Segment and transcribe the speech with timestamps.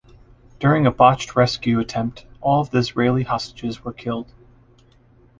[0.59, 4.33] During a botched rescue attempt, all of the Israeli hostages were killed.